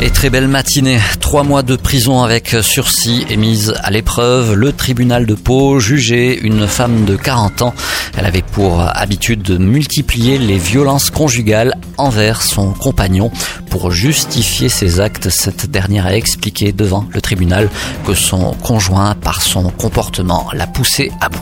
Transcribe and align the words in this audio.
Et 0.00 0.10
très 0.10 0.28
belle 0.28 0.48
matinée. 0.48 0.98
Trois 1.20 1.44
mois 1.44 1.62
de 1.62 1.76
prison 1.76 2.22
avec 2.22 2.48
sursis 2.62 3.24
est 3.30 3.36
mise 3.36 3.74
à 3.82 3.90
l'épreuve. 3.90 4.54
Le 4.54 4.72
tribunal 4.72 5.24
de 5.24 5.34
Pau 5.34 5.78
jugeait 5.78 6.34
une 6.34 6.66
femme 6.66 7.04
de 7.04 7.16
40 7.16 7.62
ans. 7.62 7.74
Elle 8.16 8.26
avait 8.26 8.42
pour 8.42 8.80
habitude 8.80 9.42
de 9.42 9.56
multiplier 9.56 10.38
les 10.38 10.58
violences 10.58 11.10
conjugales 11.10 11.74
envers 11.96 12.42
son 12.42 12.72
compagnon. 12.72 13.30
Pour 13.70 13.92
justifier 13.92 14.68
ses 14.68 15.00
actes, 15.00 15.30
cette 15.30 15.70
dernière 15.70 16.06
a 16.06 16.14
expliqué 16.16 16.72
devant 16.72 17.06
le 17.10 17.20
tribunal 17.20 17.70
que 18.04 18.14
son 18.14 18.52
conjoint, 18.52 19.14
par 19.14 19.42
son 19.42 19.70
comportement, 19.70 20.48
l'a 20.52 20.66
poussé 20.66 21.12
à 21.20 21.28
bout. 21.28 21.40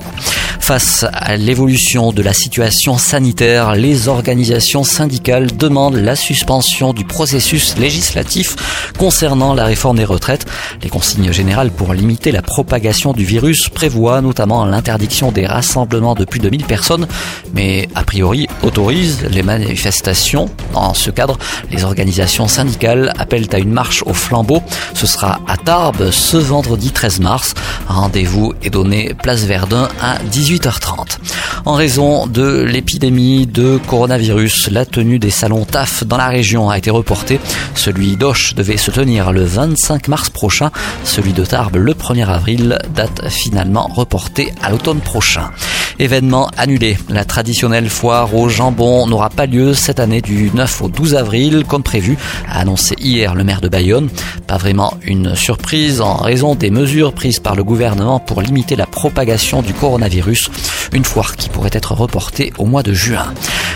Face 0.72 1.04
à 1.12 1.36
l'évolution 1.36 2.12
de 2.12 2.22
la 2.22 2.32
situation 2.32 2.96
sanitaire, 2.96 3.74
les 3.74 4.08
organisations 4.08 4.84
syndicales 4.84 5.54
demandent 5.54 5.96
la 5.96 6.16
suspension 6.16 6.95
du 6.95 7.04
processus 7.04 7.76
législatif 7.76 8.56
concernant 8.98 9.52
la 9.52 9.66
réforme 9.66 9.98
des 9.98 10.06
retraites. 10.06 10.46
Les 10.82 10.88
consignes 10.88 11.30
générales 11.30 11.72
pour 11.72 11.92
limiter 11.92 12.32
la 12.32 12.40
propagation 12.40 13.12
du 13.12 13.22
virus 13.22 13.68
prévoient 13.68 14.22
notamment 14.22 14.64
l'interdiction 14.64 15.30
des 15.30 15.45
rassemblements 15.45 16.14
de 16.14 16.24
plus 16.24 16.40
de 16.40 16.48
1000 16.48 16.64
personnes, 16.64 17.06
mais 17.52 17.90
a 17.95 18.02
priori 18.02 18.48
autorisent 18.62 19.26
les 19.30 19.42
manifestations. 19.42 20.48
Dans 20.73 20.95
ce 20.95 21.10
cadre, 21.10 21.36
les 21.70 21.84
organisations 21.84 22.48
syndicales 22.48 23.12
appellent 23.18 23.48
à 23.52 23.59
une 23.59 23.73
marche 23.73 24.02
au 24.06 24.14
flambeau. 24.14 24.62
Ce 24.95 25.06
sera 25.06 25.40
à 25.46 25.59
Tarbes 25.59 26.10
ce 26.10 26.38
vendredi 26.38 26.92
13 26.92 27.20
mars. 27.20 27.52
Rendez-vous 27.88 28.54
est 28.62 28.70
donné 28.70 29.12
place 29.23 29.45
Verdun 29.45 29.90
à 30.01 30.16
18 30.30 30.62
18h30. 30.63 31.18
En 31.65 31.74
raison 31.74 32.27
de 32.27 32.63
l'épidémie 32.63 33.46
de 33.46 33.79
coronavirus, 33.87 34.71
la 34.71 34.85
tenue 34.85 35.19
des 35.19 35.30
salons 35.30 35.65
TAF 35.65 36.04
dans 36.04 36.16
la 36.16 36.29
région 36.29 36.71
a 36.71 36.79
été 36.79 36.91
reportée. 36.91 37.41
Celui 37.74 38.16
d'Auch 38.16 38.54
devait 38.54 38.77
se 38.77 38.91
tenir 38.91 39.32
le 39.32 39.45
25 39.45 40.09
mars 40.09 40.30
prochain. 40.30 40.71
Celui 41.04 41.32
de 41.32 41.45
Tarbes 41.45 41.77
le 41.77 41.95
1er 41.95 42.27
avril, 42.27 42.79
date 42.95 43.29
finalement 43.29 43.88
reportée 43.88 44.52
à 44.63 44.71
l'automne 44.71 45.01
prochain. 45.01 45.51
Événement 45.98 46.51
annulé. 46.57 46.98
La 47.09 47.24
traditionnelle 47.24 47.88
foire 47.88 48.35
au 48.35 48.48
jambon 48.48 49.07
n'aura 49.07 49.30
pas 49.30 49.46
lieu 49.46 49.74
cette 49.74 50.01
année 50.01 50.21
du 50.21 50.51
9 50.52 50.82
au 50.82 50.88
12 50.88 51.15
avril 51.15 51.65
comme 51.66 51.82
prévu, 51.82 52.16
a 52.48 52.60
annoncé 52.60 52.95
hier 52.98 53.35
le 53.35 53.45
maire 53.45 53.60
de 53.60 53.68
Bayonne. 53.68 54.09
Pas 54.46 54.57
vraiment 54.57 54.95
une 55.02 55.35
surprise 55.37 56.01
en 56.01 56.16
raison 56.16 56.54
des 56.54 56.70
mesures 56.70 57.13
prises 57.13 57.40
par 57.40 57.54
le 57.54 57.65
gouvernement 57.65 58.18
pour 58.18 58.43
limiter 58.43 58.76
la 58.76 58.87
propagation 58.87 59.63
du 59.63 59.74
coronavirus. 59.74 60.51
Une 60.93 61.04
foire 61.04 61.37
qui 61.37 61.48
pourrait 61.48 61.70
être 61.73 61.93
reportée 61.93 62.52
au 62.59 62.65
mois 62.65 62.82
de 62.82 62.93
juin. 62.93 63.32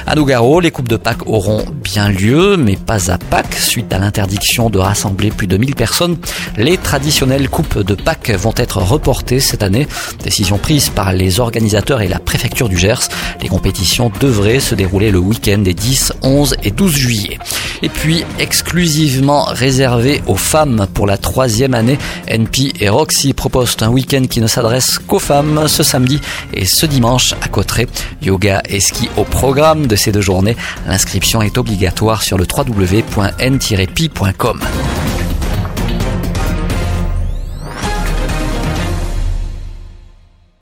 À 0.07 0.15
Nougaro, 0.15 0.61
les 0.61 0.71
coupes 0.71 0.89
de 0.89 0.97
Pâques 0.97 1.27
auront 1.27 1.65
bien 1.83 2.09
lieu, 2.09 2.57
mais 2.57 2.77
pas 2.77 3.11
à 3.11 3.19
Pâques. 3.19 3.55
Suite 3.55 3.93
à 3.93 3.99
l'interdiction 3.99 4.71
de 4.71 4.79
rassembler 4.79 5.31
plus 5.31 5.49
de 5.49 5.57
1000 5.57 5.75
personnes, 5.75 6.17
les 6.57 6.79
traditionnelles 6.79 7.49
coupes 7.49 7.81
de 7.81 7.95
Pâques 7.95 8.31
vont 8.31 8.55
être 8.57 8.79
reportées 8.79 9.41
cette 9.41 9.63
année. 9.63 9.89
Décision 10.23 10.59
prise 10.59 10.91
par 10.91 11.13
les 11.13 11.41
organisateurs 11.41 12.03
la 12.09 12.19
préfecture 12.19 12.69
du 12.69 12.77
Gers. 12.77 13.09
Les 13.43 13.49
compétitions 13.49 14.11
devraient 14.21 14.61
se 14.61 14.75
dérouler 14.75 15.11
le 15.11 15.19
week-end 15.19 15.59
des 15.59 15.75
10, 15.75 16.13
11 16.23 16.57
et 16.63 16.71
12 16.71 16.93
juillet. 16.95 17.39
Et 17.83 17.89
puis, 17.89 18.25
exclusivement 18.39 19.45
réservé 19.45 20.23
aux 20.27 20.37
femmes 20.37 20.87
pour 20.93 21.07
la 21.07 21.19
troisième 21.19 21.75
année, 21.75 21.99
NP 22.29 22.73
et 22.81 22.89
Roxy 22.89 23.33
proposent 23.33 23.77
un 23.81 23.89
week-end 23.89 24.25
qui 24.29 24.41
ne 24.41 24.47
s'adresse 24.47 24.99
qu'aux 24.99 25.19
femmes 25.19 25.69
ce 25.69 25.83
samedi 25.83 26.21
et 26.55 26.65
ce 26.65 26.87
dimanche 26.87 27.35
à 27.43 27.49
Cotteret. 27.49 27.87
Yoga 28.23 28.63
et 28.69 28.81
ski 28.81 29.09
au 29.17 29.25
programme 29.25 29.87
de 29.87 29.97
ces 29.97 30.13
deux 30.13 30.21
journées. 30.21 30.57
L'inscription 30.87 31.43
est 31.43 31.59
obligatoire 31.59 32.23
sur 32.23 32.39
le 32.39 32.47
www.n-pi.com. 32.57 33.37